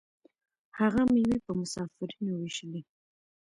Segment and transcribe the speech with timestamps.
[0.79, 2.81] هغه میوې په مسافرینو ویشلې.